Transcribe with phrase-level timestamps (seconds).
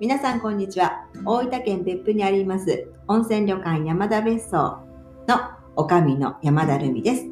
[0.00, 1.04] 皆さんこんにちは。
[1.26, 4.78] 大分県別府にあります温泉旅館山田別荘
[5.28, 5.36] の
[5.76, 7.26] おかみの山田るみです。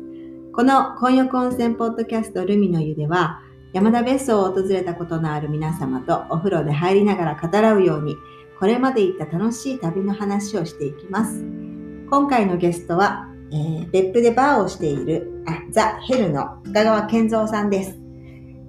[0.52, 3.40] この混浴温泉ポッドキャストルミの湯では
[3.72, 8.16] 山田別荘を訪れたことのある皆様とお風呂で入りながら語らうように
[8.60, 11.42] これまで行った楽しい旅の話をしていきます。
[12.10, 18.07] 今回のゲストは、えー別府でバーをしているあザ・ヘルの深川健三さんです。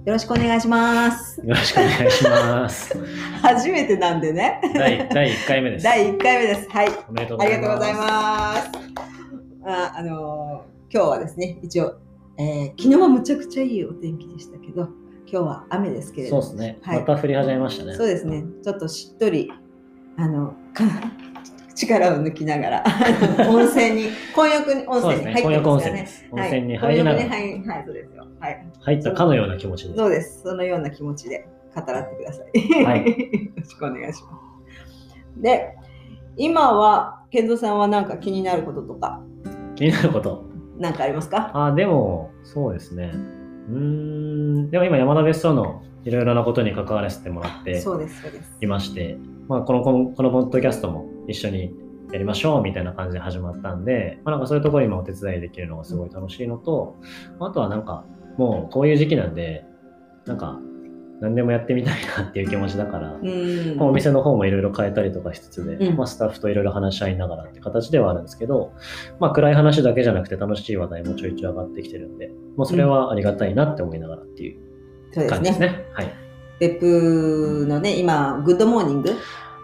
[0.04, 2.98] よろしくお願いしますよろしくお願いします。
[3.42, 5.84] 初めてなんでね第第1回目です。
[5.84, 7.68] 第1回目ですはいおめでとうありございます。
[7.68, 8.70] がとうございます。
[9.66, 11.94] あ、あのー今日はですね、一応、
[12.38, 14.88] えー昨日はむちゃくちゃいいお天気でしたけど、今
[15.26, 16.78] 日は雨ですけれども、そうですね。
[16.82, 17.94] はいまた降り始めましたね。
[17.94, 19.52] そうですね、ちょっとしっとり、
[20.16, 20.84] あの、か
[21.86, 22.84] 力を抜きながら、
[23.48, 25.26] 温泉に、 混浴に温泉。
[25.26, 26.08] に入ってますからね。
[26.30, 28.26] 混浴温泉に入りながらはい、混浴に入はい、そうですよ。
[28.40, 28.66] はい。
[28.80, 29.96] 入ったかのような気持ちで。
[29.96, 30.42] そうです。
[30.42, 32.84] そのような気持ちで語らってください。
[32.84, 34.30] はい よろしくお願いしま
[35.36, 35.42] す。
[35.42, 35.74] で、
[36.36, 39.20] 今は、健三さんは何か気になることとか、
[39.76, 40.44] 気になること。
[40.78, 41.50] 何かありますか？
[41.54, 43.12] あ、でも、そうですね。
[43.68, 44.70] うーん。
[44.70, 48.56] でも今、山田別荘のいろいろなことに関わらせてもらってそうです、そうです。
[48.60, 49.16] いまして、
[49.48, 51.72] まあ、この、この、このポッドキャストも一緒に
[52.12, 56.96] やりましょうみたいな感じで始まったんで、まあ、なんかそういうところに今お手伝いできるのがすごい楽しいのと、
[57.38, 58.04] あとはなんか、
[58.36, 59.64] もうこういう時期なんで、
[60.26, 60.58] なんか、
[61.20, 68.72] 何でもやってみたいなっていう気持ちだから、うんまあお店の方もいろいろ変えたりとかしつつで、うんまあ、スタッフといろいろ話し合いながらって形ではあるんですけど、
[69.18, 74.60] まあ、暗い話だけじゃなくて楽しい話題もちょいちょい上がってきてるんで、もうそれはありがたいなって思いながらっていう
[75.12, 75.66] そうです感じですね。
[75.68, 75.84] ね。
[75.92, 76.14] はい。
[76.58, 79.10] 別府のね、今、グッドモーニング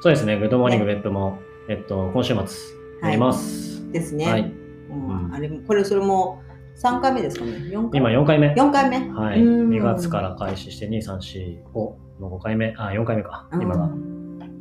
[0.07, 0.39] そうですね。
[0.39, 3.91] グッドモーニングね別府も、えっと、今週末やります。
[3.91, 4.31] ですね。
[4.31, 4.43] はい。
[4.43, 6.41] うんうんあれもこれ、それも
[6.81, 7.55] 3回目ですかね。
[7.55, 8.55] 4回今4回目。
[8.55, 9.11] 4回目？
[9.11, 9.43] はい。
[9.43, 13.49] うん2月から開始して、2、3、4、5の5回目、あ、4回目か。
[13.51, 13.91] うん今が。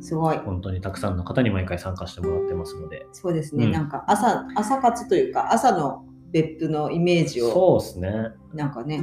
[0.00, 0.36] すごい。
[0.38, 3.06] 本当にたくさんの方に毎回参加してもらってますので。
[3.12, 3.66] そうですね。
[3.66, 8.10] うんなんか朝、朝活というか、朝の別府のイメージを、そうですね。
[8.52, 9.00] なんかね、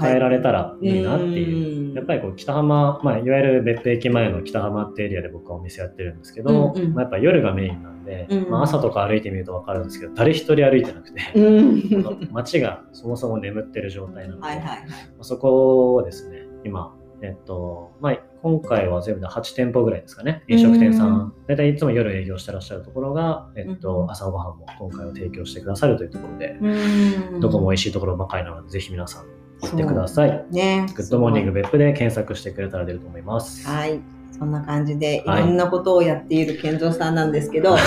[0.00, 1.94] 変えられたらいいなっていう。
[1.94, 6.94] やっぱりこう北浜、まあ、いわゆる別府駅前の北浜ってエリアで僕はお店やってるんですけど、うんうん。
[6.94, 12.28] まあ、やっぱ夜がメインなんで、うんまあ、朝とか歩いてみると分かるんですけど誰一人歩いてなくて、うん。
[12.32, 14.78] 街がそもそも眠ってる状態なので、はいはい
[15.22, 21.12] そこをですね今、えっとまあ、今回は全部で8店舗ぐらいですかね飲食店さうん。
[21.14, 27.40] ん大体いつも夜営業してらっしゃるところが、えっうんと、朝ごはんも今回は提供してくださるというところで、うん。
[27.40, 30.46] どこも美味しいところばかりなのでぜひ皆さん行ってください。
[30.50, 30.86] ね。
[30.94, 33.66] グッドモーニングす別府で検索してくれたら出ると思います。
[33.66, 34.00] はい。
[34.38, 37.82] そんな感じで、いはいろんなことをやっている健三さんなんですけど、はい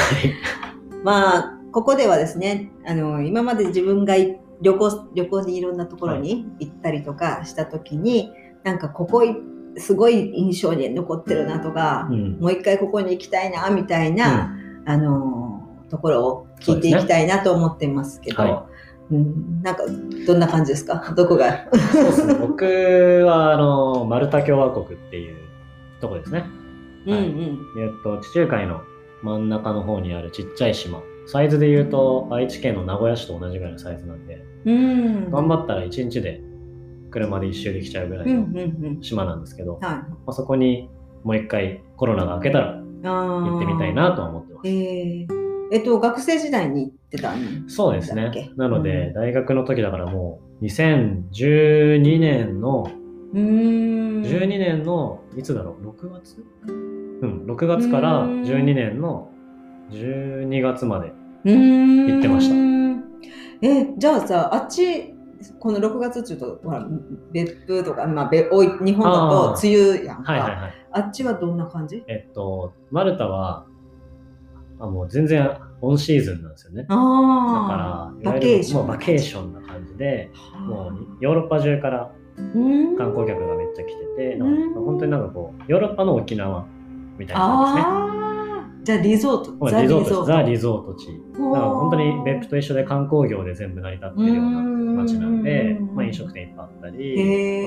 [1.03, 8.31] まあ、ここではですね、あの、今まで自分がい旅行、旅行にいろんなところに行ったりとかしたときに、
[8.63, 9.35] なんかここい、
[9.78, 18.68] すごい印象に残ってるなとか、うんもう一回ここに行きたいな、みたいな、あの、ところを聞いていきたいなと思ってますけど、は
[19.12, 19.84] うん、なんか、
[20.28, 21.14] どんな感じですか？
[21.16, 21.68] どこが？
[21.92, 22.36] そうですね。
[22.36, 22.66] 僕
[23.25, 25.38] は、あの、マルタ共和国っていう
[26.00, 26.46] とこですね。
[27.08, 27.59] うんはいうん。
[27.81, 28.81] えっと、地中海の
[29.24, 31.02] 真ん中の方にあるちっちゃい島。
[31.25, 35.31] サイズで言うと、愛知県の名古屋市と同じぐらいのサイズなんで、うん。
[35.31, 36.41] 頑張ったら1日で
[37.12, 39.02] 車で一周できちゃうぐらいうんうのんうん。
[39.02, 40.00] 島なんですけど、まはい。
[40.28, 40.90] あ、そこに
[41.24, 44.68] もう一回コロナが明けたら行行ってみたいなとは思ってます。
[44.68, 45.39] えー、
[45.72, 47.31] えっと、学生時代に行ってた。
[47.35, 47.38] の
[47.68, 48.31] そうですね。
[48.56, 49.13] なので、うん。
[49.13, 52.90] 大学の時だからもう、2012年の
[53.34, 54.22] うーん。
[54.24, 56.44] 12年のいつだろう？6月？
[56.68, 58.41] うん6月からうん。
[58.41, 59.29] 12年の
[59.91, 61.12] 12月まで。
[61.46, 62.56] 行行ってました。
[63.62, 65.13] え、じゃあさ、あっち、
[65.59, 66.85] この6月っていうと、ほら、
[67.31, 70.31] 別府とか、まあ、べおい日本だと梅雨やんか。
[70.34, 70.74] はいはいはい。
[70.91, 72.03] あっちはどんな感じ？
[72.08, 73.66] えっとマルタは
[74.79, 75.50] あもう全然
[75.81, 76.84] オンシーズンなんですよね。
[76.84, 78.79] だあかあ、らいわゆるバケーション。
[78.79, 80.31] もうバケーションな感じで
[80.67, 82.12] もはうヨーロッパ中から
[82.97, 86.66] 観光客がめっちゃ来てて、本当になんかこうヨーロッパの沖縄
[87.17, 88.19] みたいな感じですね
[88.84, 89.53] じゃあリゾート。
[89.53, 91.08] もうリゾートザ・リゾゾート地。
[91.09, 91.53] ー。
[91.53, 94.61] だから本当に別府と一緒で観光業で全部成り立ってるような
[95.03, 96.93] 街なんでうん、まあ、飲食店いっぱいあったり、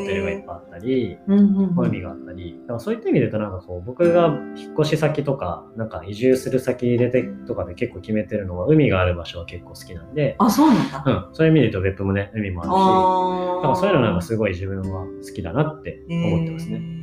[0.00, 4.26] ホテルがいっぱいあったり、海があったり、だからそういった意味で言うと、なんかこう、僕が
[4.56, 11.05] 引っ越し先とか、なんか移住する先でてとかで結構決めてるのは、海がある場所は結構好きなんで、あ、そうなんだ。
[11.06, 17.02] うん、そういう意味で言うと別府もね、海もあるし、あだからそういうのなんかすすごい自分は好きだなって思ってますね。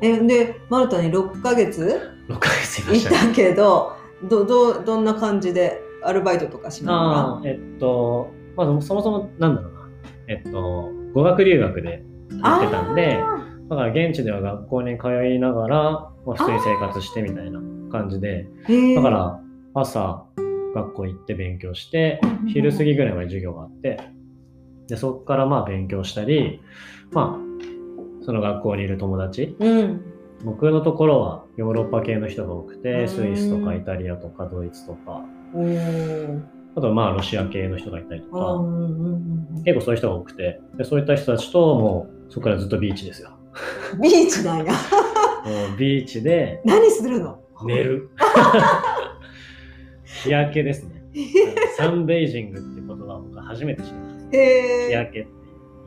[0.00, 3.28] えで、マルタに6ヶ月？6ヶ月いしたね。
[3.28, 3.92] たけど、
[4.28, 9.88] ど、ど、どんな感じでアルバイトとかしながああ、えっと、まあそもそもなんだろうな、
[10.28, 13.18] えっと、語学留学で行ってたんで、
[13.70, 15.82] だから現地では学校に通いながら、
[16.26, 18.48] まあ、普通に生活してみたいな感じで、
[18.96, 19.40] だから
[19.74, 20.26] 朝
[20.74, 24.00] 学校行って勉強して、昼過ぎぐらいまで授業があって、
[24.88, 26.60] で、そこからまあ勉強したり、
[27.12, 27.43] まあ、
[28.24, 30.00] その学校にいる友達、うん。
[30.44, 35.22] 僕のところはヨーロッパ系の人が多くうて、んスイスとかイタリアとかドイツとか、
[36.76, 43.30] あとまあロシア系の人がいたりとうか、結構そういう人が多くて、でそういった人たちともうそこからずっとビーチですよ。
[43.94, 44.00] うん。
[44.02, 44.72] ビーチなんや。
[45.44, 47.38] もうビーチで何するの？
[47.64, 48.10] 寝る。
[50.04, 51.04] 日焼けですね。
[51.76, 54.30] サンベイジングっていう言葉を僕は初めて知りました。
[54.30, 54.36] 日
[54.92, 55.36] 焼けっていう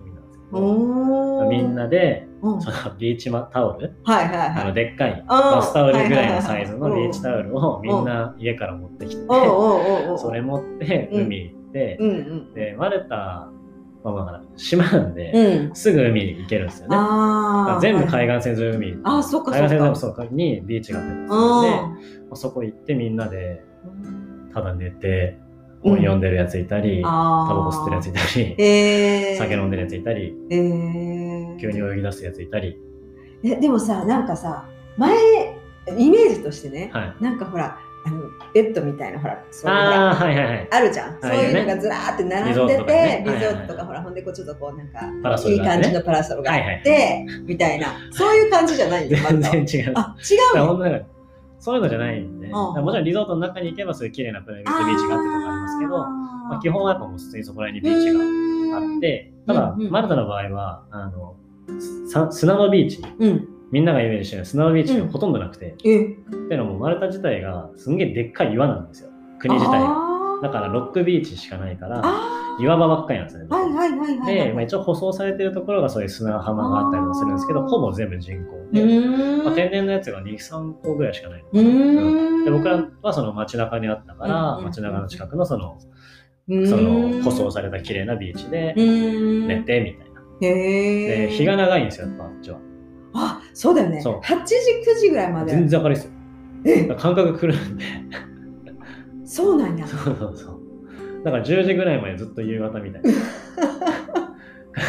[0.08, 2.62] 意味なんですけど、みんなでうん。
[2.62, 4.74] そのビーチマタオル、はいはいあのはい。
[4.74, 9.22] でっかいバスタオルぐらいのサイズのはいはいはいビーチタオルをみんな家から持ってきて、
[10.18, 11.22] それ持ってうん。
[11.24, 12.54] 海行って、うんうん。
[12.54, 13.50] で、マルタ、
[14.04, 15.76] まあまあ、島なんで、うん。
[15.76, 16.98] すぐ海に行けるんですよね。
[17.82, 18.50] 全部海岸。
[18.50, 19.96] 岸線沿い海、あ、そっかそっ海岸線沿いか。
[19.96, 21.30] そうにビーチがあったりするん。
[21.30, 21.98] で、あま
[22.32, 23.64] あそこ行ってみんなで
[24.54, 25.38] ただ寝て
[25.84, 31.27] 本読んでるやついたり、あタバコ吸ってるやついたり、えー、酒飲んでるやついたり、えー、
[31.58, 32.78] 急に泳ぎ出すやついたり、
[33.44, 34.68] えでもさなんかさ
[34.98, 35.16] 前
[35.98, 37.24] イメージとしてね、はい。
[37.24, 38.24] なんかほらあの
[38.54, 40.68] ベッドみたいなほらそういうほあはいはいはい。
[40.72, 47.88] あるじゃん、そういうのがずらーって並んでてリゾートとかほらほんでこうちょっとこうなんかいい感じのパラソルがあって、はいはいみたいな。
[48.12, 49.18] そういう感じじゃないんだ
[49.52, 49.94] 全然違う。
[49.96, 50.68] あ違うの？
[50.68, 51.06] 本当なんか
[51.60, 61.47] そういうのじゃないんで、もちろんリゾートの中に行けばそういう綺麗なプライベートビーチがあってとかありますけど、まあ、基本はやっぱもう普通にそこら辺にビーチがあって、ただ、マルタの場合は、あの、さ
[62.32, 63.48] 砂のビーチ、うん。
[63.72, 65.98] みんながイメージしてる砂のビーチがほとんどなくて、え。
[66.00, 69.10] っていうのもマルタ自体がすんげえでっかい岩なんですよ。
[69.40, 70.08] 国自体が。
[70.42, 73.48] だからロックビーチしかないから、あ岩場ばっかりなんですよね。
[73.50, 74.36] ーはいはいはいはい。
[74.36, 81.48] で、まあ、一応舗装されてるところがそういう砂浜があったりもするんですけど、ほぼ全部人工うで、まあ、天然のやつが2、3個ぐらいしかないの。
[81.52, 82.46] うーん。
[82.46, 85.80] で僕らはその街中にあったから、うん街中の近くのその、
[86.48, 90.07] その舗装された綺麗なビーチで寝てみたいな。
[90.42, 92.60] へえで、日が長いんですよ、やっぱあっちは。
[93.14, 94.02] あそうだよね。
[94.02, 94.20] そう。
[94.20, 95.52] 8時9時ぐらいまで。
[95.52, 96.96] 全然明るいですよ。
[96.96, 97.86] 感覚狂うんで。
[99.26, 99.88] そうなんや。
[99.88, 101.24] そうそうそう。
[101.24, 103.12] だから10時ぐらいまでずっと夕方みたいな。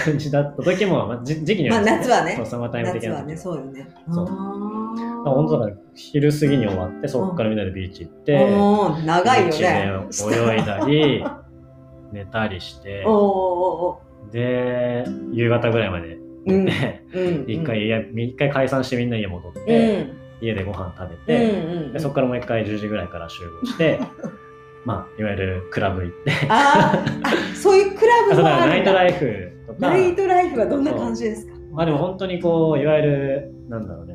[0.04, 2.34] 感じだった時も、まあ、じ時期によりますまあ夏はね。
[2.36, 3.54] そう、サマータイム的夏はねな時は。
[3.54, 3.88] そうよね。
[4.12, 4.26] そう。
[4.26, 9.92] 本当だから昼過ぎに終わって、そこからみんなでビーチ行って、おー長いよね。
[10.30, 11.24] 泳いだり、
[12.12, 13.04] 寝たりして。
[13.06, 14.00] おー、お
[14.32, 16.18] で、夕方ぐらいまで。
[17.46, 19.64] 一回家、一回解散してみんな家戻っうん。
[19.64, 20.06] て、
[20.40, 23.98] 家でご飯食べうんて、そこからもう一回10時ぐらいから集合して、
[24.84, 27.20] まあ、いわゆるクラブ行って、あー
[27.52, 31.52] あそういうクラブも ナイトライフとか、ナイトライフはどんな感じですか？
[31.72, 34.14] まあでも本当にこう、いわゆる、なんだろうね、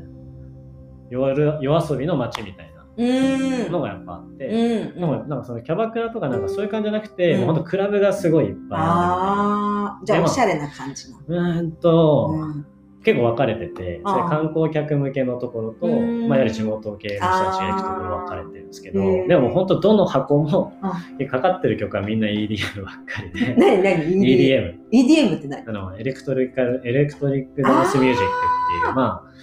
[1.09, 4.99] 夜夜遊びの街みたいなのがやっぱあって、うん。
[4.99, 7.39] でもなんかそのキャバクラとかなんかそういう感じじゃなくて、うん。
[7.39, 11.23] もう本当クラブがすごいいっぱいあああじゃあおしゃれな感じなの。
[11.27, 11.35] る。
[11.35, 12.65] うーんと、うん。
[13.03, 16.29] 結構分かれてて、それ観光客向けのところと、うん。
[16.29, 29.33] まあ、いわゆる地元系の人たちが行くところ分かれてるんですけどでも本当どの箱もあ、 かかってる曲はみんな EDM ばっかりで、何 何？EDM、EDM って何あの、エレクトリカル、エレクトリックダンスミュージックっていう、まあ、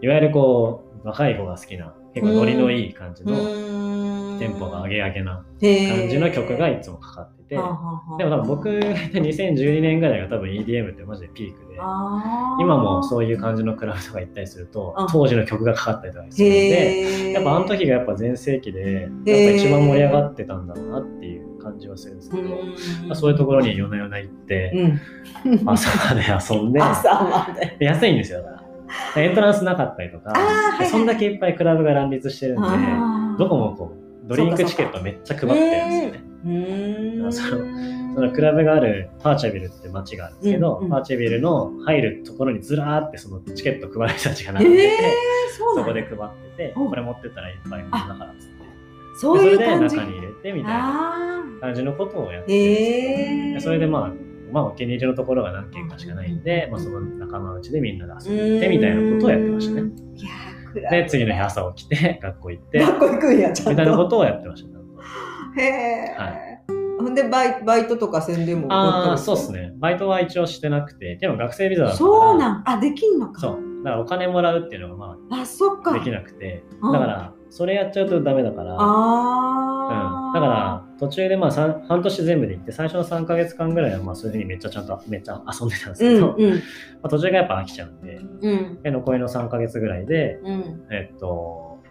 [0.00, 3.36] いわゆるこう、若い子が好きな、結構ノリのいい感じの、
[4.38, 11.74] テンポが上げ上げな感じの曲がいつもかかってて、でも多分僕がいた2012年ぐらいが多分 EDM ってマジでピークで、
[12.58, 22.56] 今もそういう感じのクラブとか行ったりするとあ、当時の曲がかかったりとかするんで、やっぱあの時がやっぱ全盛期で、やっぱ一番盛り上がってたんだろうなっていう感じはするんですけど、ま
[23.10, 24.72] あ、そういうところに夜な夜な行って、
[25.44, 25.68] うん。
[25.68, 26.80] 朝まで遊んで
[27.84, 28.65] 安いんですよ、だから。
[29.16, 30.86] エントランスなかったりとか、はいはい。
[30.86, 32.68] そんだけいっぱいクラブが乱立してるんで、
[33.38, 33.92] どこもこ
[34.24, 36.26] う、ドリンクチケットめっちゃ配ってるんですよね。
[37.32, 37.42] そ
[38.16, 46.88] そのクラブがあるパーチャビルって街があるんですけど、うんうんパーチャビルの入るところにずらーってそのチケット配る人たちが並んでて、えー、そうそこで配ってて、うん。
[46.88, 48.56] これ持ってったらいっぱいもんだからっつって。
[49.16, 54.12] そういうそれで中に入れてみたいなあ感じのことをやっーてえでそれでまあ、
[54.52, 59.90] まあお気に入りのところが何軒かしかないんで、まあその仲間内でみんなで遊んでってみたいなことをやってましたね。
[60.74, 64.76] で、次の日朝起きて、学校行って、学校行くんやみたいなことをやってました。
[65.60, 66.32] へえ、は
[66.98, 69.72] ほんでバイバイトとか宣伝もああ、そうですね。
[69.78, 73.40] バイトは一応してなくて、でも学生ビザだったから、そうなんあできんのか。
[73.40, 73.58] そう。
[73.84, 75.92] だからお金もらうっていうのがまあそっか。
[75.92, 76.92] あできなくて、うん。
[76.92, 78.78] だから、それやっちゃうとダメだから、うん。
[80.32, 81.50] だから、途中でまあ
[81.88, 86.54] 半年全部で行って最初の3ヶ月間ぐらいはまあそういうふうにめっちゃちゃんとめっちゃ遊んでたんですけど、うんうん。
[86.54, 86.60] ま
[87.04, 88.82] あ、途中がやっぱ飽きちゃうんでうん。
[88.82, 90.86] で残りの3ヶ月ぐらいで、うん。
[90.90, 91.82] えっと、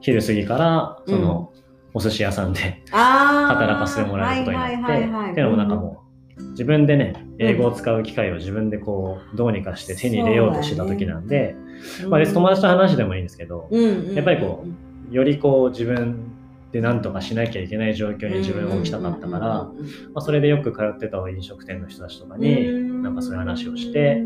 [0.00, 1.52] 昼過ぎからその、
[1.94, 6.04] お寿司屋さんで働かせてもらえることになって、はいはいっていうのもなんかも
[6.36, 11.56] う自分でね英語を使う機会を自分でこうどうにかして手に入れようとしてた時なんで、
[12.02, 13.82] うんまあ、別に友達と話でもいいんですけど、うん。
[13.82, 14.08] うん。
[14.10, 14.14] うん。
[14.14, 14.64] やっぱりこ
[15.10, 16.37] よりこう自分
[16.72, 19.72] で何とかしなきゃいけない状況に自分を置きたかったから、ま
[20.16, 24.22] あ、それでよく通ってた飲食店の人たちとかに、なんかそういう話をして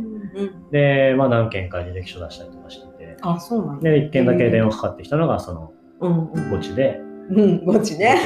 [0.70, 6.50] で、まあ、何件か履歴書出したりとかしててあそうなんだで1件だけ電話かかってきたのがそのうんうん。
[6.50, 8.16] ゴチで、うんゴチっね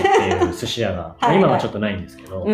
[0.40, 2.46] ていう寿司屋が 今はちょっとないんですけど、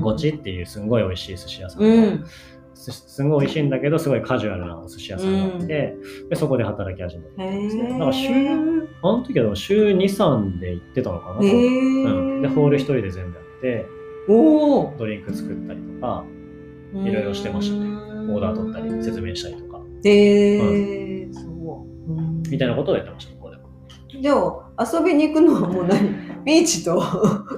[0.00, 2.24] ゴチっていうすんごい美味しい寿司屋さんうで、ん
[2.76, 5.96] すすんごい美味しいんだけどすごいカジュアルなお寿司屋さんがあって、
[6.28, 7.82] でそこで働き始めてへですね。
[7.82, 8.28] ーだから週、
[9.02, 11.46] あの時は週2、3で行ってたのかな。
[11.46, 13.86] へうん、で、ーホール一人で全部やって、
[14.28, 16.24] おおドリンク作ったりとか、
[16.94, 17.88] いろいろしてましたね。
[18.32, 20.56] オーダー取ったり、説明したりとか、へ
[21.22, 22.42] えそううん。
[22.48, 23.68] みたいなことをやってました、ここでも。
[24.20, 26.26] でも遊びに行くのはもう何？
[26.46, 27.02] ビーチと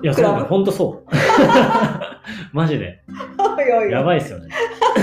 [0.02, 1.10] いや、そうだよ、ほんとそう。
[2.54, 3.02] マジで。
[3.90, 4.48] やいばいっすよね。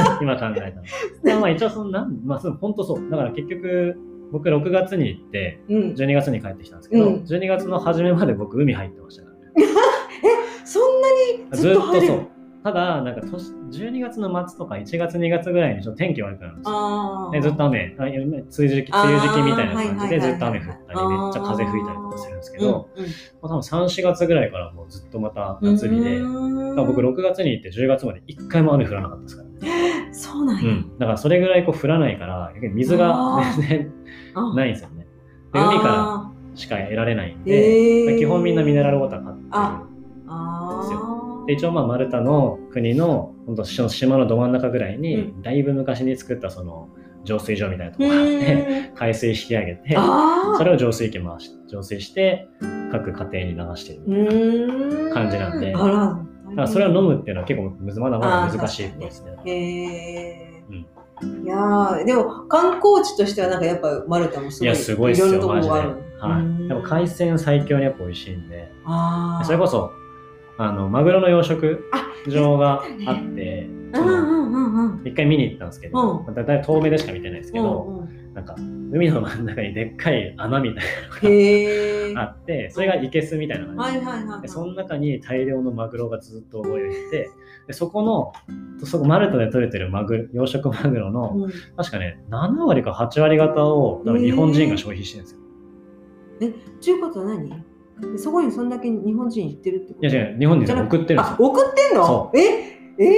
[0.21, 0.71] 今考えたら。
[1.23, 3.09] まあまあ一応そのなん、まあそう、ほんとそう。
[3.09, 3.97] だから結局、
[4.31, 9.43] 僕6月に行って、うん12月に帰ってきたんですけど、うん12月の初めまで僕海入ってましたからね。
[10.65, 12.27] そんなにずずっとそう。
[12.65, 17.41] ただ、なんか年12月の末とか1月2月ぐらいにちょっと天気悪くなるんですよ。
[17.43, 29.54] ずっと雨、梅雨時期梅雨時期みたいな感じでずっと雨降ったり、めっちゃ風吹いたりとかするんですけど、うんうんまあ、多分3、4月ぐらいからもうずっとまた夏日で、僕6月に行って10月まで1回も雨降らなかったですからね。
[30.11, 30.97] そうなんや、うん。
[30.97, 33.93] だからそれぐらいこう降らないから、水が全然
[34.33, 35.07] あないんですよね。
[35.53, 37.43] で海からあしか得られないんー。
[37.43, 38.17] で、へー。
[38.17, 39.83] 基本みんなミネラルウォーター買ってるあ
[40.27, 46.89] あですーで一応まあマルタの国の本当島のど真ん中ぐらいに、うだいぶ昔に作ったその
[47.23, 48.31] 浄水場みたいなところがあって、
[48.89, 48.95] うん。
[48.95, 52.47] 海水引き上げてあそれを浄水器回し浄水して
[52.91, 55.13] 各家庭に流してるーうん。
[55.13, 55.73] 感じなんで。
[55.75, 56.24] あら
[56.55, 59.35] だからそれを飲むっていうのは結構むずまだまだ難しいですね。
[59.45, 60.63] へえ、
[61.43, 68.71] いやーでも観光地としてはなんかやっぱマルタもすごいいやすごいっすよろんなとこマジで、があるはい、でも海鮮最強にやっぱ美味しいんで。
[69.43, 69.91] それこそ
[70.57, 71.79] あのマグロの養殖
[72.29, 75.07] 場がああってうんそのうんうんうん。
[75.07, 76.25] 一回見に行ったんですけど、うん。
[76.25, 80.83] まあだいたい遠目でしか見てないですけど、うんうんなんか海の真ん中にでっかい穴みたい
[81.23, 83.99] なのがあってそれが生けすみたいな感じ。
[83.99, 84.41] で,、はいはいはいはい。
[84.41, 87.29] でその中に大量のマグロがずっと泳いでて
[87.67, 88.33] でそこの
[88.85, 91.51] そこマルタで取れてるマグロ養殖マグロの、うん。
[91.77, 95.39] 確かね7割か8割方を多分日本人が消費してるんですよ。
[96.81, 97.49] ちゅうことは何？
[98.11, 100.05] でそこにそんだけ日本人行ってるってこと？
[100.05, 101.23] いや違う日本人送ってるんですよ。
[101.23, 102.05] あ送ってんの？
[102.05, 102.41] そえ
[102.99, 103.13] え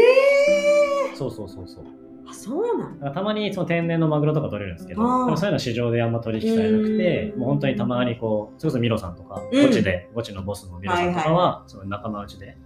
[1.12, 1.86] えそうそうそうそう。
[2.27, 7.39] ー、あそうなんたまにその天然のマグロとか取れるんですけど、でもそういうのは市場であんま取引されなくて、うん。
[7.39, 9.67] もう本当にたまにこう、それこそミロさんとか、うん。
[9.67, 12.57] ゴチで、ゴチのボスのミロさんとかは、その仲間内で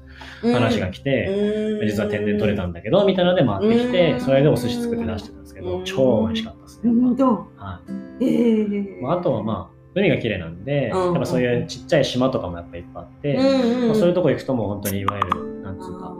[0.41, 1.87] 話が来て、うん。
[1.87, 4.19] 実は天然取れたんだけど、みたいなので回ってきて、うん。
[4.21, 5.85] それでお寿司作って出してたんですけど、うん。
[5.85, 6.91] 超美味しかったですね。
[7.01, 7.25] 本当？
[7.57, 7.81] は
[8.19, 8.25] い。
[8.25, 11.05] ええまあ、あとはまあ、海が綺麗なんで、うん。
[11.05, 13.87] やっぱそういうちっちゃい島とかもやっぱいっぱいあって、うん。
[13.87, 16.15] まあ、そういうとこ行くともう本当にいわゆる、なんつうか、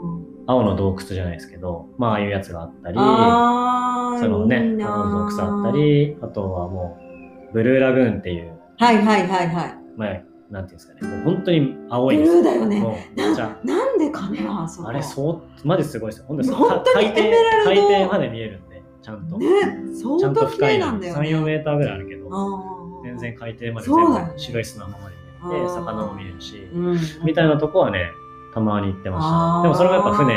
[0.46, 6.98] 青の洞窟じゃないですけど、まあ、ああいうやつがあったり、そのね、いいな青の洞窟あったり、あとはも
[7.50, 9.78] う、ブルーラグーンっていう、はいはいはいはい。
[9.96, 12.36] まあ、なんていうんですかね、もう本当に青ブルいんです。
[12.36, 12.40] よ。
[12.40, 12.80] ーだよね。
[12.80, 14.88] もうめっちゃなんでかねあそこ？
[14.88, 16.26] あれ、そう、マジすごいですよ。
[16.28, 17.30] 本当に本当に海底
[17.64, 19.38] 海底まで見えるんで、ちゃんと。
[19.38, 19.46] ね
[19.94, 22.28] ち相当綺ゃんと深いなんだよね3、4メーターぐらいあるけど、
[23.04, 25.16] 全然海底まで全部白い砂のままで
[25.56, 26.98] 見えて、魚も見えるし、うん。
[27.24, 28.10] みたいなとこはね、
[28.52, 29.62] たまに行ってましたね。
[29.62, 30.34] でもそれもやっぱ船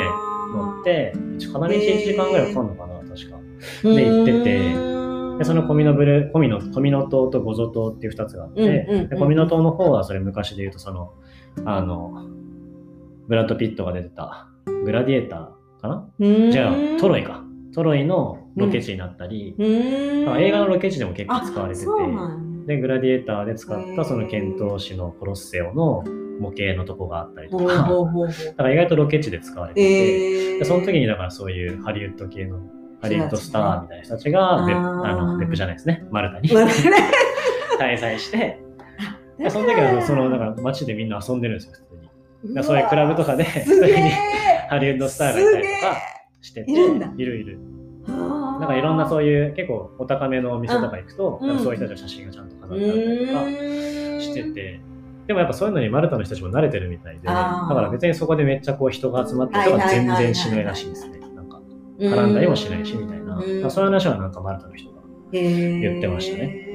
[0.54, 3.38] 乗って、片道1時間ぐらいかかるのかな、確か。
[3.84, 4.96] で行ってて。
[5.38, 11.14] で、その小ミノブル、小ミノ、小ミノ島とゴゾ島っていう2つがあって、うんうで小ミノ島の方はそれ昔で言うと、その、
[11.66, 12.26] あの、
[13.28, 14.48] ブラッド・ピットが出てた、
[14.86, 16.10] グラディエーターかな？
[16.20, 16.52] うん。
[16.52, 17.44] じゃあ、トロイか。
[17.74, 20.26] トロイのロケ地になったり、うん。
[20.26, 21.88] まあ映画のロケ地でも結構使われてて、
[22.68, 26.04] で、グラディエーターで使ったその遣唐使のコロッセオの
[26.40, 30.60] 模型のとこがあったりとか、だから意外とロケ地で使われてて、えー。
[30.60, 32.60] でその時にだからそういうハリウッド系の、
[33.02, 34.82] ハリウッドスターみたいな人たちが、別あ
[35.16, 36.50] の別府じゃないですね、マルタに。
[37.80, 38.60] 滞在して、
[39.38, 41.80] でその時はそのだから街でみんな遊んでるんですよ、普
[42.48, 42.64] 通に。
[42.64, 44.10] そういうクラブとかで、すそういうふうに
[44.70, 45.98] ハリウッドスターがいたりとか
[46.42, 47.12] してて、いるんだ。
[47.18, 47.60] いるいる。
[48.08, 51.48] ななんかいろんなそういう結構お高めのお店とか行くと、うん。
[51.48, 54.80] なんかそういう人たちの写真がちゃんと飾ってあったりとかしてて、
[55.28, 61.20] でもやっぱそういうのにマルタの人たちも慣れてるみたいで、だから別にそこでめっちゃこう人が集まってるとか全然しないらしいですね。
[61.36, 61.62] なんか
[62.00, 63.42] 絡んだりもしないしみたいな。
[63.70, 65.02] そういう話はなんかマルタの人が。
[65.32, 66.66] 言言ってましたね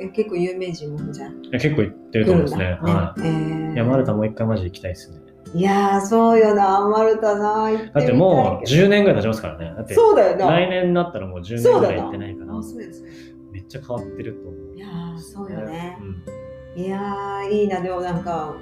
[0.00, 1.42] え結構有名人もじゃん。
[1.42, 2.78] 結構言ってると思うんですね。
[2.80, 3.74] はい。
[3.74, 3.76] い。
[3.76, 5.18] や、マルタもう一回マジで行きたいですね。
[5.54, 9.72] いやー、そうよな、マルタな、だってもう10年ぐらい経ちますからね。
[9.76, 10.46] だってそうだよな。
[10.50, 13.10] 来年になったらもう10年ぐらい行ってないからあ、そうですね。
[13.52, 14.76] めっちゃ変わってると思う。
[14.76, 15.98] いやー、そうよね。
[16.00, 16.43] うん
[16.76, 18.54] いやー、いいな、でもなんか、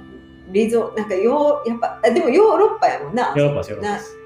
[0.51, 3.33] リゾ、なんかヨー、やっぱ、あでもヨーロッパやもんな。
[3.35, 4.17] ヨーロッパヨーロッパです。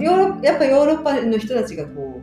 [0.00, 2.20] ヨーロやっぱヨーロッパの人たちがこ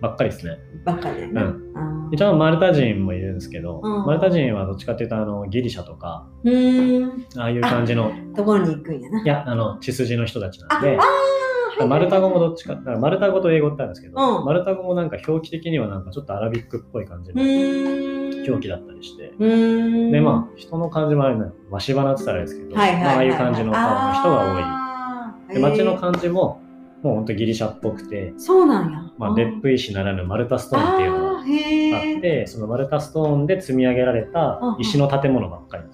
[0.00, 0.58] ばっかりですね。
[0.82, 1.44] う、ばっかりやな。
[1.44, 1.66] うん
[2.12, 9.22] 一応マルタ人もいるんですけど、うんマルタ人はどっちかっていうとあのギリシャとか、うーん、ああいう感じの、ところに行くんやな。
[9.22, 18.54] いや、あの、血筋の人たちなあ、んで、あーマルタ語もどっちか、だからマルタ語と英語ってあるんですけど、うんマルタ語もなんか表記的にはなんかちょっとアラビックっぽい感じうのーん。
[18.54, 19.32] 表記だったりして。
[19.38, 24.62] で、まあ、人の感じもあれな、わし花って言ったらあれですけど、はいはいはいはい、まあ、ああいう感じの顔の人が多い。
[24.62, 26.60] がで、街の感じも、
[27.02, 28.98] もうほんとギリシャっぽくて、そうなんや。
[29.18, 35.84] まあ、烈風石ならぬマルタストーンっていうのがあって、そのマルタストーンで積み上げられた石の建物ばっかり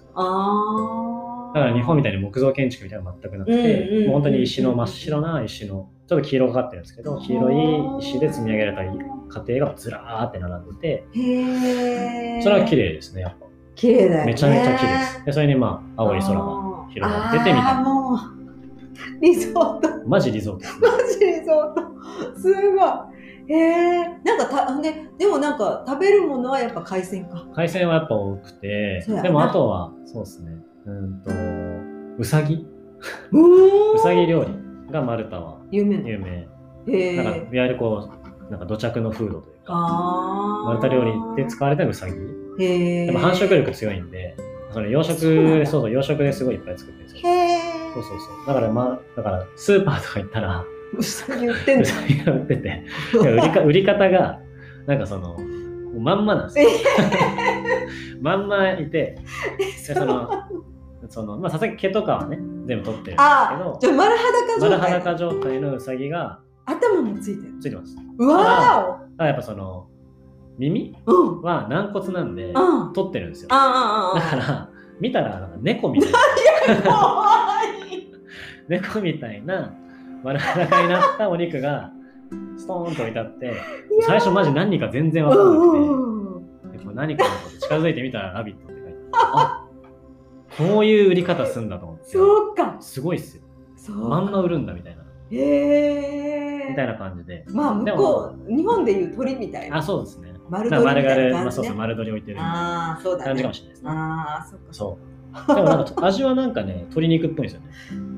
[1.55, 8.85] だから日本みたいに木造建築みたいなの全くなくて、うんうんうんもう本当に石の真っ白な石の、ちょっと黄色がかってるんですけど、黄色い石で積み上げられた
[9.33, 13.47] 家庭がずらーって並んでて、へーそれは綺麗ですね、やっぱ。
[13.75, 14.27] 綺麗だよね。
[14.27, 15.25] めちゃめちゃ綺麗です。
[15.25, 17.81] で、それにまあ、青い空が広がっててみたいな。
[17.83, 18.19] もう、
[19.21, 20.87] リゾート、マジリゾート。
[20.87, 21.75] マジリゾー
[22.35, 22.39] ト。
[22.39, 23.13] すごい。
[23.49, 24.05] へえ。
[24.25, 27.47] なんかた、で、でもなんか食べるものはやっぱ海鮮か。
[27.55, 30.53] 海鮮はやっぱ多くてでもあとは、そうですね、
[30.87, 31.31] うんと、
[32.19, 32.67] うさぎ
[33.33, 36.49] うさぎ料理がマルタは有名有名。
[36.87, 37.59] へなんか、いえ。
[37.59, 38.22] わゆるこう、
[38.53, 39.73] なんか土着の風土というか、
[40.67, 42.13] マルタ料理で使われたうさぎ。
[42.63, 43.07] へえ。
[43.07, 44.37] でも繁殖力強いんで、
[44.71, 47.33] その養殖、そうそう、養殖ですごいいっぱい作ってるんですよ。
[47.95, 48.47] そうそうそう。
[48.47, 50.65] だからまあ、だからスーパーとか行ったら、
[50.99, 51.83] うさぎ売ってんの？
[51.83, 52.85] うさぎが売ってて、
[53.19, 54.39] 売りか 売り方が、
[54.87, 55.39] なんかその、
[55.99, 56.69] まんまなんですよ。
[58.21, 59.17] まんまいて、
[59.59, 60.31] でその、
[61.09, 64.79] その、まあさすがに毛とかはね、全部取ってるんですけあど、じゃあ丸裸状態。
[64.79, 67.55] 丸裸状態のうさぎが頭もついてる。
[67.61, 67.97] ついてます。
[68.19, 69.87] うわだからやっぱその、
[70.59, 70.97] 耳。
[71.07, 72.93] は軟骨なんで、うん。
[72.93, 73.49] 取ってるんですよ。
[73.49, 74.69] だから、
[75.01, 76.19] 見たら猫みたいな。
[78.69, 79.75] 猫みたいな
[80.23, 81.91] 丸裸になったお肉が、
[82.57, 83.55] ストーンと置いてあって、
[84.03, 86.13] 最初マジ何か全然わかんなくて、うん
[86.95, 87.25] 何か
[87.61, 89.67] 近づいてみたら「ラビット!」って書いてあ
[90.59, 92.77] こういう売り方すんだと思ってそうか。
[92.81, 93.43] すごいっすよ
[93.95, 96.52] まんま売るんだみたいなへえ。
[96.71, 99.79] みたいな感じでまあ、向こう、日本でいう鳥みたいな。
[99.79, 103.25] あそうですね丸鳥みたいまあそうそう丸鶏置いてるああ、そうだね。
[103.25, 104.67] 感じかもしれないですねああ、そっか。
[104.73, 105.13] そう
[105.55, 107.69] でもなんか味はなんかね 鶏肉っぽいんですよね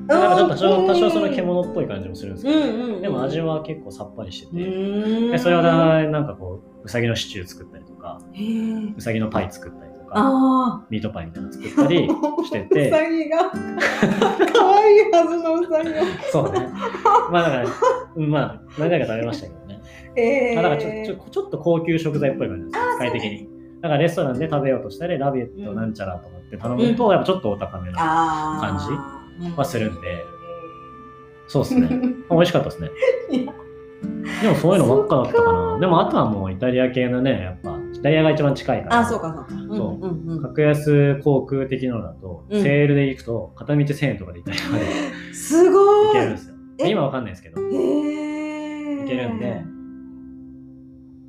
[0.07, 3.01] なんかちょっと多少多少その獣っぽい感じもするんですけど、うんうんうん。
[3.01, 5.31] でも味は結構さっぱりしてうて。
[5.31, 8.19] でそれをなんかこううさぎのシチュー作ったりとか。
[8.97, 12.43] うさぎのパイ作ったりとかあミートパイみたいなの作ったりあ。
[12.43, 13.51] しててうさぎが。
[14.53, 16.01] 可愛いはずのうさぎが。
[16.31, 16.67] そうね。
[17.31, 17.65] まあだから、
[18.15, 19.81] うんまあ何回か食べましたけどね。
[20.15, 20.55] ええ。
[20.55, 23.49] まあ、だからちょちょちょっと高級食材っぽい感じです、使い的に。
[23.81, 27.97] だからレストランで食べようとしたら、ラビットなんちゃらとかって頼むと、やっぱちょっとお高めな。
[27.99, 28.79] あ感
[29.43, 30.23] じはするんで
[31.47, 31.89] そうですね。
[32.29, 32.89] 美味しかったですね。
[34.41, 35.79] でもそういうのばっかだったかな。
[35.79, 37.74] でもあとはもうイタリア系のね、やっぱ、
[38.05, 38.99] イタリアが一番近いから。
[38.99, 39.49] あ、そうかそうか。
[39.49, 40.41] そうんうんうん。
[40.43, 44.91] 格安航空的なのだと、うんセールで行くと、片道1000円とかでイタリアまで行
[45.33, 46.11] すごい。
[46.11, 46.55] けるんですよ。
[46.81, 46.89] え？
[46.91, 47.59] 今わかんないですけど。
[47.59, 49.05] へえ。
[49.05, 49.63] いけるんで、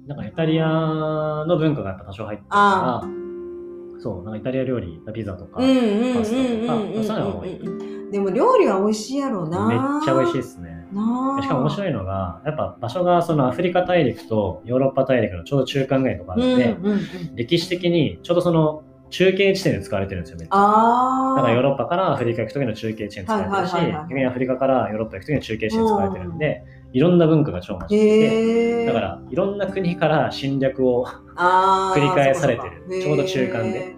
[0.06, 0.66] なんかイタリア
[1.46, 3.08] の文化がやっぱ多少入ってるあか
[3.96, 8.10] ら、そう、なんかイタリア料理、ピザとか、パスタとかうんそういうのが多いうん。
[8.10, 9.66] でも料理は美味しいやろうな。
[9.66, 10.42] めっちゃ美味しいい。
[10.42, 10.75] ですね。
[11.42, 17.36] しかも面白いのが、やっぱ場所がそのアフリカ大陸とヨーロッパ大陸のちょうど中間ぐらいのとこあうんるんで、うんうん。
[17.36, 20.56] 歴史的にちょうどその中継地点で使われてるんですよ、めっちゃ。
[20.56, 28.86] だからヨーロッパからアフリカ行く時の中継地点使われてるしはいはいはいはい、逆にアフリカからヨーロッパ行く時の中継地点使われてるんで、いろんな文化が超混じってて。
[28.86, 31.06] だからいろんな国から侵略を
[31.36, 33.95] 繰り返されてるちょうど中間で。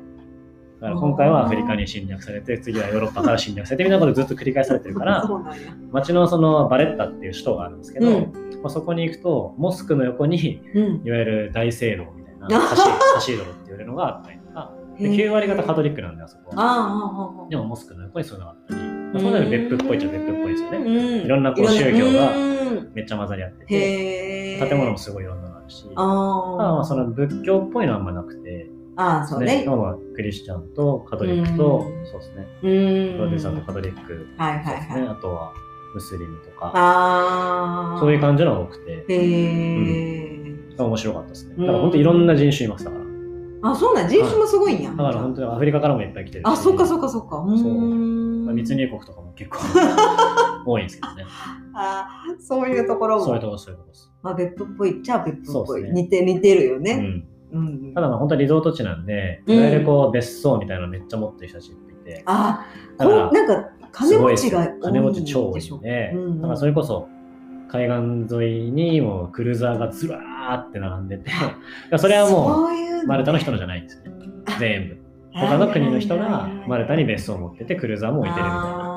[0.81, 5.77] だから今回はアフリカに侵略されて、次はヨーロッパから侵略されてみたいなことずっと繰り返されてるから、そうなんや。
[5.91, 8.33] 街のそのバレッタっていう首都があるんですけど、うん。
[8.63, 11.03] まあ、そこに行くと、モスクの横に、うん。
[11.05, 12.83] いわゆる大聖堂みたいな、あカシ
[13.15, 17.47] カシードロって言われるのがあったりとか、で9割方カトリックなんで、あそこは。
[17.51, 20.79] でもモスクの横にそういうのがあったり、まあ、そうなる別府っぽいっちゃ別府っぽいですよね。
[20.79, 21.25] うん。
[21.25, 22.93] いろんなこう宗教がうん。
[22.95, 24.59] めっちゃ混ざり合ってて。
[24.69, 26.85] 建物もすごいいろんなのあるし、あまああ。
[26.85, 29.63] その仏教っぽいのはあんまなくて、ああ、そうね。
[29.63, 32.49] 今はクリスチャンとカトリックと、うんそうですね。
[32.61, 34.81] プロテスタント、カトリック、はいはい。
[34.81, 35.07] はい。
[35.07, 35.55] あとは
[35.95, 38.01] ムスリムとか、ああ。
[38.01, 40.59] そういう感じのが多くて、へえ。
[40.77, 41.55] 面白かったですね。
[41.59, 43.71] うんだから本当いろんな人種いますだから。
[43.71, 44.91] あ、そうなん人種もすごいんや。
[44.91, 46.49] だから本当にアフリカからもいっぱい来てるし。
[46.49, 47.37] あ、そっかそっかそっか。
[47.37, 49.59] うーんまあ密入国とかも結構
[50.67, 51.25] 多いんですけどね。
[51.73, 52.09] あ
[52.41, 53.25] そういうところも。
[53.25, 54.13] そういうとこそういうとこです。
[54.25, 55.85] まあ、別府っぽいっちゃ別府っぽい。
[55.93, 57.23] 似て、似てるよね。
[57.95, 59.57] ただまあ本当にリゾート地なんで、うん。
[59.57, 66.41] いわゆるこう別荘みたいなのめっちゃ持ってる人たちいっぱいいて、あ、だからこうなんか、金持ちが多いんで金持ち超多いんで、うんうん。
[66.41, 67.09] だからそれこそ
[67.71, 71.31] 海岸沿いにもうクルーザーがずらーって並んでて、
[71.99, 74.05] それはもそういううマルタの人のじゃないんですね。
[74.59, 74.99] 全部。
[75.33, 78.88] 他の国の人がマルタに別荘を持っててクルーザーも置いてるみたいな。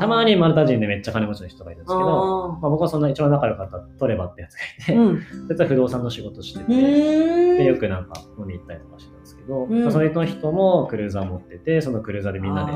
[0.00, 5.22] たまにマルタ人でめっちゃ金持ちの人がいるんですけど、あまあ、僕はそんな一番仲良かったトレバってやつがいて、ーうん。
[5.48, 7.58] そいつは不動産の仕事してうて。
[7.58, 9.82] でよくなんか飲み行ったりとかしてたんですけど、うん。
[9.82, 12.72] まあそれの人もクルーザー持ってて、そのクルーザーでみんなで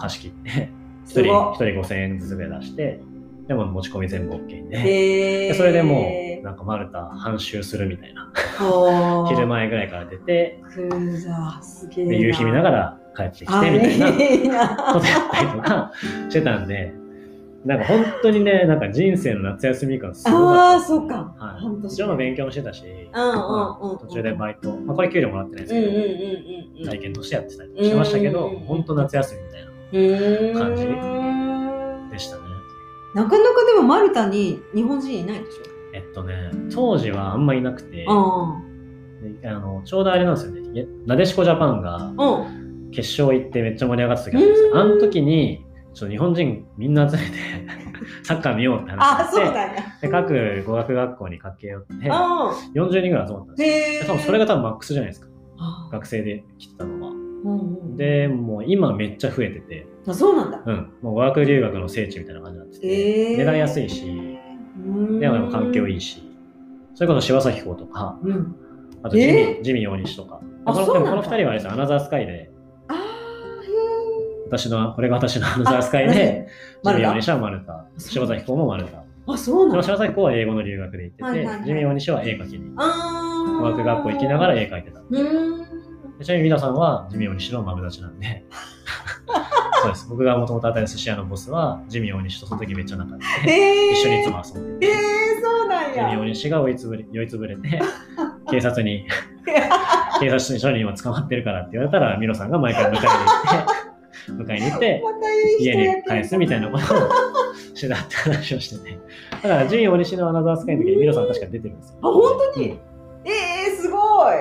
[0.00, 0.70] 貸し切って、
[1.04, 3.00] 一すごい人、一人5000円ずつぐらい出して、
[3.46, 5.48] でも持ち込み全部 OK で、へー。
[5.48, 8.32] でそれでもうなんかマルタ半周するみたいな、
[9.28, 15.92] 昼前ぐらいから出て、クルーザーすげえ夕日見ながら帰ってきてみたいなことやったりとか
[16.28, 16.94] してたんで、
[17.64, 21.34] なんか本当にね、なんか人生の夏休み感すごかったああ、そうか。
[21.36, 21.86] はい。
[21.88, 26.90] 一応の勉強もしてたし、途中でバイト、まあ、これ給料もらってないですけど。
[26.90, 30.86] 体験としてやってたりしてましたけど、うん本当夏休みみたいな感じ
[32.12, 32.42] でしたね。
[33.14, 35.60] なかなかでもマルタに日本人いないでし
[35.94, 42.12] えっとね、当時はあんまいなくて、あのちょうどあれなんですよね、なでしこジャパンが。
[42.90, 44.70] 決勝行ってめっちゃ盛り上がった時あったんですよ。
[44.70, 47.28] うんあの時に、ちょっと日本人みんな集めて
[48.22, 49.70] サッカー見ようって話あ、そうになっ
[50.00, 50.06] て。
[50.06, 53.54] で各語学学校に駆け寄って、う40人ぐらい集まったんん。
[53.56, 54.06] ですよ。
[54.06, 55.28] 多分それが多分マックスじゃないですか。
[55.58, 57.10] あ学生で来てたのは。
[57.10, 60.62] うんうん、で、もう今めっちゃ増えてて、あそうなんだ。
[60.64, 63.36] うん、もう語学留学の聖地みたいな感じになってて、へえ。
[63.38, 64.38] 値段安いし、
[65.20, 66.22] でも環境いいし、
[66.94, 68.54] それこそ柴咲コウとか、うん。
[69.02, 70.40] あとジミ,、えジミー大西とか。
[70.64, 72.50] あこのこの二人はあれですよアナザースカイで、
[74.48, 76.48] 私の、これが私のアナザースカイで、
[76.82, 78.98] ジミー大西はマルタ、柴咲コウもマルタ。
[78.98, 79.00] え。
[79.26, 79.82] あ、そうなんだ。
[79.82, 82.72] 柴咲コウは英語の留学で行ってて、はいはいはいジミー大西は絵描きに。
[82.76, 83.60] ああ。
[83.60, 85.00] 語学学校行きながら絵描いてた。
[86.24, 88.44] ちなみに皆さんはジミー大西のマブダチなんで、
[89.82, 90.06] そうです。
[90.08, 93.92] 僕がもともと与えた寿司屋のボスは、ジミー大西とその時めっちゃ仲良くて。
[93.92, 94.92] 一緒にいつも遊んでて。
[94.92, 96.24] へえ、そうなんジミー大や。
[96.24, 97.80] 西が追いつぶれ酔いつぶれて、
[98.50, 99.06] 警察に、
[100.20, 103.77] 警察署に今捕まってるからって言われたら、ミロさんが毎回迎えに行って、
[104.32, 105.02] 迎えに行って、
[105.60, 106.86] 家に返すみたいなことを
[107.74, 108.98] してたって話をしてて。
[109.30, 111.98] だから、ジミー大西のアナザースカイの時にミロさん確か出てるんですよ。
[112.02, 112.22] あ、本
[112.54, 112.70] 当に？
[112.70, 112.78] うん
[113.24, 113.30] え
[113.72, 113.98] えすご
[114.32, 114.34] い。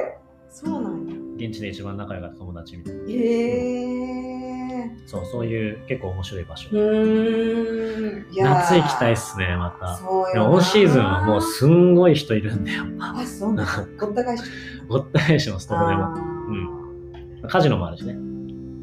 [0.50, 1.16] そうなんや。
[1.48, 3.02] 現地で一番仲良かった友達みたいな。
[3.02, 4.92] へえ。
[5.06, 6.70] そう、そういう結構面白い場所。
[6.72, 8.34] うーん。
[8.34, 9.96] いやー夏行きたいっすね、また。
[9.98, 12.86] そうよオンシーズンはもうすんごい人いるんだよ。
[13.00, 13.88] あ、そうなんだ。
[14.00, 14.44] ごった返し。
[14.88, 16.10] ごった返します、どこでも。
[16.12, 16.18] も。
[17.50, 18.16] カジノもあるしね。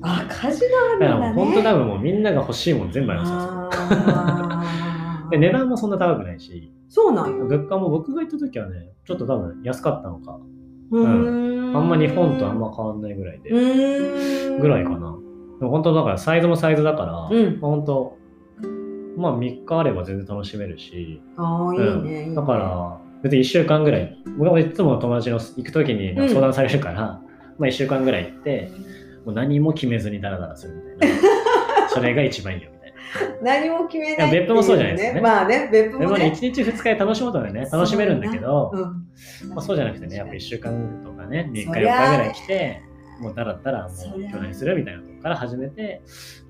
[0.04, 1.32] あ、カジノあるんだね。
[1.34, 5.30] 本当多分もうみんなが欲しいもん全部ありますよ。
[5.30, 7.46] で値段もそんな高くないし、そうなんよ。
[7.46, 10.38] 物価も僕が行った時はね、ちょっと多分安かったのか、
[10.90, 11.76] うーん。
[11.76, 13.50] あんま日本とあんま変わんないぐらいで、
[14.60, 15.16] ぐらいかな。
[15.58, 17.58] でも本当だからサイズもサイズだから、うん。
[17.60, 18.16] まあ本当、
[19.16, 22.34] まあ3日あれば全然楽しめるし、ああ、いいね。
[22.34, 26.28] だから別に1週間ぐらい、僕はいつも友達の行く時にうん。
[26.28, 27.20] 相談されるから、ま
[27.62, 28.70] あ1週間ぐらい行って、
[29.24, 31.88] もう何も決めずにダラダラするみたいな。
[31.88, 33.36] それが一番いいよみたいな。
[33.42, 36.32] 何も決めないっていういや別府もそうじゃないですかねまあね、別府でもね、もね。
[36.34, 42.82] 1日2日で楽しむとね、楽しめるんだけど、うんまあ、そうじゃなくてね、やっぱ1週間とかね、3日4日ぐらい来て、
[43.20, 46.02] もうだらったらもうそりゃあ今日何するみたいなとこから始めて、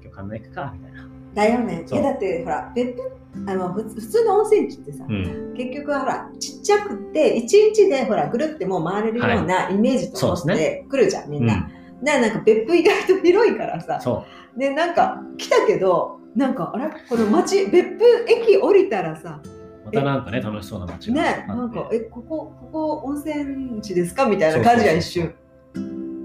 [0.02, 1.08] 今日神田行くかみたいな。
[1.34, 1.84] だよね。
[1.90, 5.54] いやだってほら、別府あの普通の温泉地ってさ、うん。
[5.56, 11.54] 結局はほら、ちっちゃくて、一日でほら、ぐるってもう回れるようなイメージと思っそうですて来るじゃん、みんな。
[11.54, 11.73] うん、
[12.04, 14.24] だからなんか別府意外と広いからさ、そ
[14.56, 16.90] で、なんか来たけど、なんかあれ？
[17.08, 19.86] この街、別府駅降りたらさ、う。
[19.86, 24.26] またなんかね、楽しそうな街がね、なんか、え、ここ、ここ温泉地ですか？
[24.26, 25.34] みたいな感じが一瞬。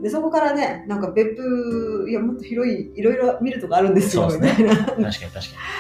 [0.02, 4.76] で、そこからね、なんか別府、いや、もっと広い、いろいろ見るとこあるんですよ、みたいな。
[4.76, 5.30] 確かに確か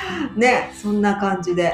[0.36, 1.72] ね、そんな感じで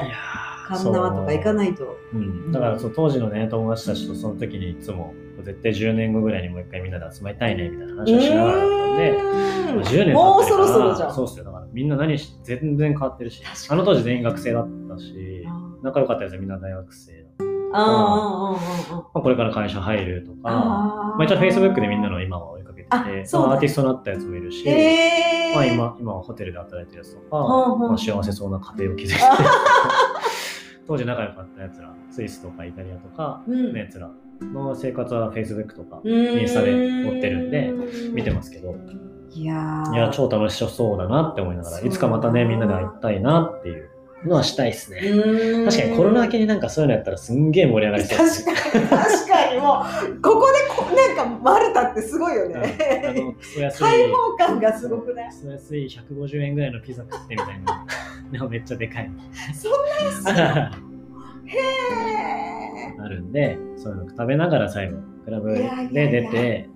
[0.68, 1.84] 神縄とか行かないと。
[1.84, 1.96] そう。
[2.14, 5.12] うん、だからそう当時のね、友達たちとその時にいつも、
[5.46, 9.76] 絶対10年後ぐらいにもう一回みんなで集まりたいねみたいな話をしながらだったんで、うーん。
[9.76, 11.14] まあ10年もうそろそろじゃん。
[11.14, 11.44] そうっすよ。
[11.44, 15.46] だからみんな何し、全然変わってるしあの当時全員学生だったし、
[15.82, 18.56] 仲良かったやつはみんな大学生だったか、ま
[19.14, 29.20] あこれから会社入るとか、あまあ、一応 Facebook でみんなの今は追いかけてあて、そまあアーティストになったやつもいるし、えー、まあ、今今はホテルで働いてるやつとか、まあ、幸せそうな家庭を築いてる
[30.86, 33.72] 当時仲良かったやつら、スイスとかイタリアとかうん。
[33.72, 37.72] のやつらの生活は Facebook とかイインスタで追ってるんで
[38.12, 38.74] 見てますけど、
[39.30, 39.94] いやー。
[39.94, 43.88] いや、超楽しそうだなって思いながら、いつかまたね、みんなで会いたいなっていう
[44.24, 45.00] のはしたいですね。
[45.66, 48.18] 確かにコロナ明けになんかそういうのやったらすんげえ盛り上がりそう。
[48.18, 49.84] 確かに確かにも
[50.16, 53.36] うここでこなんかマルタってすごいよね。
[53.78, 55.28] 開放感がすごくない？
[55.28, 57.86] クソ安い150円ぐらいのピザ食ってみたいな。
[58.32, 59.10] でもめっちゃでかい。
[59.54, 60.82] そんな安い
[61.48, 62.65] へえ
[62.98, 66.70] あるんで、そういうの食べながら最後、クラブで出やて、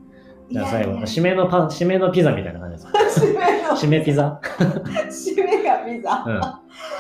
[0.51, 3.21] じゃあ最後、締めのパン、締めのピザみたいな感じです。
[3.27, 6.25] 締めの締めピザ、締めがピザ。
[6.27, 6.41] うん、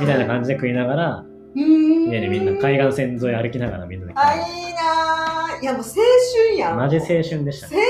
[0.00, 5.62] みたいな感じで食いながら、う家でみんな海岸線沿い歩きながらみんなであいいなー。
[5.62, 5.94] いやもう青
[6.46, 6.76] 春やん。
[6.76, 7.82] マジ青春でした青ね。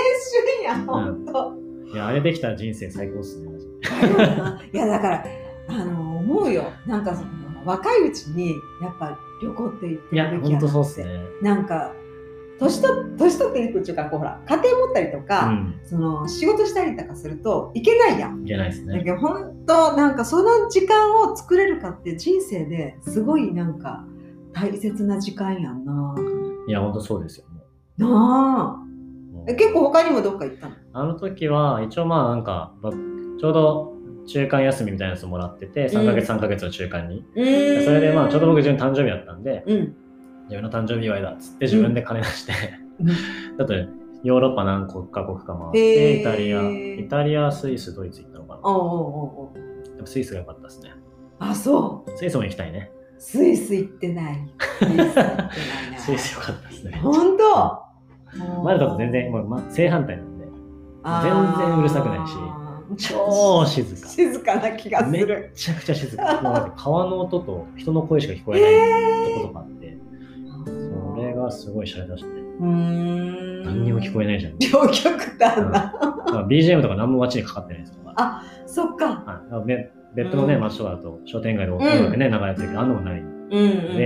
[0.57, 1.53] 春やんほんと。
[1.93, 5.25] いや、あれできたら人生最高っすね、マジいやだから
[5.69, 6.73] あの思うよ。
[6.87, 11.07] なんかその若いうちにやっぱ旅行って行ってべきやなってとそうっすね。
[11.43, 11.93] なんか
[12.59, 15.81] 年と年取っていくっていうかこうほら家庭持ったりとうか、ん。
[15.85, 18.43] その仕事したりとかするといけないやん。
[18.43, 18.99] いけないですね。
[18.99, 24.05] だけど本当なんかその時間を作れるかって人生ですごいなんか
[24.53, 26.15] 大切な時間やんな。
[26.69, 27.47] いや、ほんとそうですよ。
[27.99, 28.85] もな
[29.49, 30.75] あ結構他にもどっか行ったの？
[30.93, 33.90] あの時は、一応まあなんか、ばちょうど
[34.33, 37.25] 中間休みみたいなやつもらってて、3ヶ月3ヶ月の中間に。
[37.35, 39.95] それでまあちょうど僕自分誕生日だったんで、うん。
[40.45, 42.53] 自分の誕生日祝いだっつって自分で金出して、
[43.01, 43.07] うん
[43.57, 43.89] だって
[44.23, 48.61] ヨーロッパ何国か国か回って、イタリア、イタリア、スイス、ドイツ行ったのかな。
[48.65, 48.81] おうお
[49.45, 50.91] うおでもスイスが良かったですね。
[51.39, 52.93] あそうスイスも行きたいね。
[53.19, 54.37] スイス行ってない。
[55.97, 56.99] スイス 良かったですね。
[57.03, 58.63] 本当？
[58.63, 60.45] マルタと全然、もうま正反対なんで、
[61.05, 62.35] 全然うるさくないし
[62.97, 64.09] 超静か。
[64.09, 65.53] 静かな気がすめっる。
[65.55, 66.41] ちゃくちゃ静か。
[66.43, 69.99] もう川の音と人の声しか聞こえないとことかあって、
[70.67, 72.31] それがすごい洒落たしね。
[72.31, 73.63] うーん。
[73.63, 74.59] 何にも聞こえないじゃん。
[74.59, 75.71] 両極端な。
[75.71, 75.93] だか
[76.33, 78.15] ら BGM とか何も街にかかってないですから。
[78.17, 79.07] あそっか。
[79.07, 83.21] はい、だからべ別のね、うん街とかだと商店街で音楽ね、流れてるけど、あんなもんない。
[83.21, 83.97] うんうんうん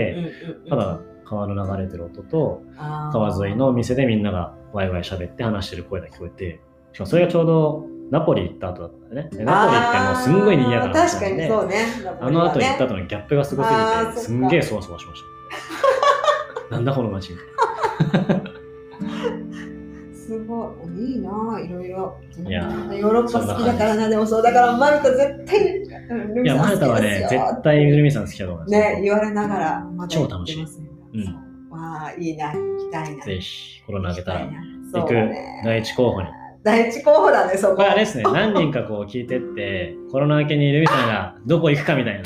[0.65, 0.69] うん。
[0.69, 6.61] ただ、川の流れてる音と、川沿いの店でみんながワイワイ喋って話してる声が聞こえて、
[6.93, 9.37] しかもそれがちょうどナポリ行った後だったんだよね。
[9.37, 11.85] でナポリってもうすんごい賑やかな確かにそうね。
[12.21, 12.85] あの後行ったと。
[12.85, 15.23] 後のギャップがすごすぎて、すんげえそわそわしまし
[16.71, 16.71] た。
[16.77, 17.39] なんだこの街み
[18.13, 18.45] たいな。
[20.15, 21.13] すごい。
[21.13, 22.17] いいな、いろいろ。
[22.47, 24.43] いやヨーロッパ好きだからな、でもそう。
[24.45, 25.85] だからマルタ絶対、
[26.37, 28.71] ルいや、マルタはね、絶対ルミさん好きだと思います。
[28.71, 33.25] ね、言われながら、また超楽しいうんわあ、いいな、行きたいな。
[33.25, 34.49] ぜひ、コロナ明けたら
[34.93, 35.15] 行く
[35.65, 36.44] 第一候補に。
[36.65, 37.77] 第一候補だね、そこ。
[37.77, 42.23] これあれですね、 何人かこう聞いてって、コロナ明けにルミさんがどこ行くかみたいな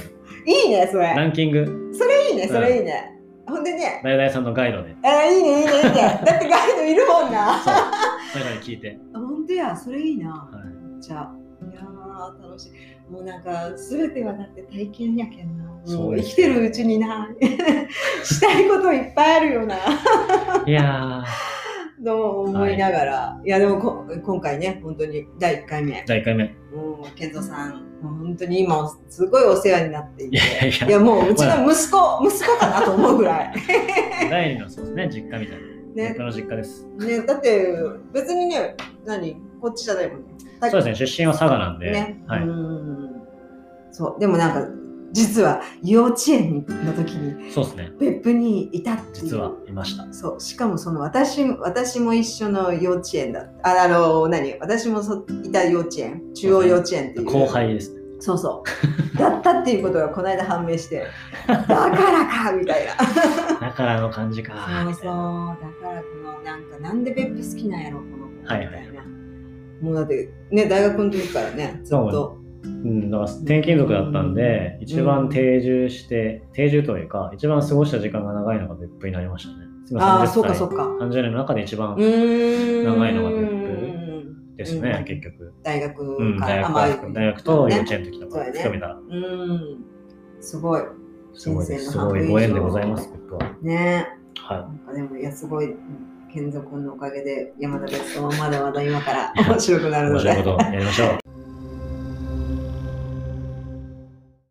[0.46, 1.08] いいね、それ。
[1.08, 3.12] ランキング、それいいね、それいいね。
[3.46, 6.20] ほんでね、ダイダイさんのガイドで、あいいね、いいね、いいね。
[6.24, 7.58] だってガイドいるもんな。
[7.58, 7.74] そう、
[8.32, 8.98] それから聞いて。
[9.12, 10.30] ほんとや、それいいな。
[10.30, 10.68] はい
[11.00, 11.32] じゃあ、
[11.70, 12.72] いやー、楽しい。
[13.10, 15.64] もうなんか、すべてはだって体験やけんな。
[15.96, 17.28] もう生きてるうちにな、
[18.24, 19.76] したいこといっぱいあるよな。
[20.66, 21.24] いや
[22.04, 25.92] と思いながら、い、やでもこ今回ね本当に第1回目。
[26.00, 26.44] ー、第1回目。
[26.44, 30.36] いもう健三さん本当に今すごいお世話になっていて。
[30.36, 33.54] やいやいや、いやもううちの息子、息子かなと思うぐらい。
[34.30, 35.78] 第2のそうですね、実家みたいな。
[35.94, 36.14] ね。
[36.16, 36.86] 僕の実家です。
[36.98, 37.74] ねだって
[38.12, 40.34] 別にね何こっちじゃないもんね。
[40.60, 42.42] そうですね、出身は佐賀なんで、ね、はい。
[42.42, 43.22] うん。
[43.90, 44.68] そうでもなんか
[45.12, 49.24] 実は幼稚園の時にそうですね、別府にいたっていう。
[49.24, 50.12] 実はいました。
[50.12, 50.40] そう。
[50.40, 54.58] しかもその私私も一緒の幼稚園だああの何？
[54.60, 56.22] 私もそいた幼稚園。
[56.34, 57.24] 中央幼稚園っていう。
[57.26, 58.00] 後輩ですね。
[58.20, 58.62] そうそ
[59.14, 59.18] う。
[59.18, 61.06] だったっていうことがこの間判明して。
[61.46, 63.60] だからかみたいな。
[63.60, 64.52] だからの感じか。
[64.84, 65.02] そうそう。
[65.02, 68.32] だからこのなんかなんで別府好きなんやろこの子。
[68.42, 68.98] みたいな、はいはい。
[69.80, 79.66] もうだってね大学の時からねずっとうん、だから転勤族だったんで、一番定住して、定住というか、一番過ごした時間が長いのが別府になりましたね。
[79.90, 80.84] 今ああ30そうかそうか。
[81.00, 83.68] 30年の中で一番長いのが別府
[84.56, 85.04] ですね、うん。
[85.04, 85.52] 結局。
[85.62, 88.88] 大学うん、大あまあ学大学と幼稚園の時とかそうやね含めた。
[88.88, 89.84] ら、うん。
[90.40, 90.82] すごい。
[91.34, 91.92] すごいです。
[91.92, 92.26] すごい。
[92.26, 93.56] ご縁でございます、別府は。
[93.62, 94.06] ね。
[94.36, 95.74] はなんかでもいやすごい。
[96.32, 100.12] 健三君のおかげで山田別荘もまだまだ今から面白くなるい。
[100.12, 100.30] 面ので。
[100.30, 101.27] 白いことやりましょう。